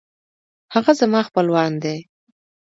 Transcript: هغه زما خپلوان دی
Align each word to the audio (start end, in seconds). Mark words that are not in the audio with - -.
هغه 0.73 0.91
زما 0.99 1.21
خپلوان 1.27 1.71
دی 1.83 1.97